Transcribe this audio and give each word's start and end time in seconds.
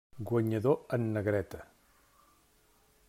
Guanyador 0.29 0.79
en 0.97 1.05
negreta. 1.17 1.61